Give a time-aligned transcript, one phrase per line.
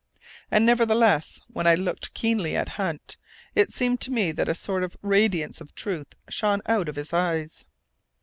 [0.49, 3.17] And nevertheless, when I looked keenly at Hunt,
[3.53, 7.13] it seemed to me that a sort of radiance of truth shone out of his
[7.13, 7.65] eyes.